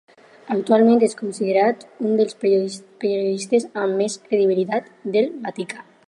[0.53, 5.87] Actualment és considerat un dels periodistes amb més credibilitat del Vaticà.